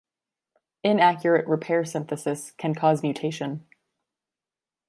Inaccurate 0.83 1.47
repair 1.47 1.85
synthesis 1.85 2.49
can 2.57 2.73
cause 2.73 3.03
mutation. 3.03 3.67